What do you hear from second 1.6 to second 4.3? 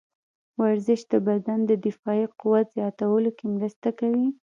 د دفاعي قوت زیاتولو کې مرسته کوي.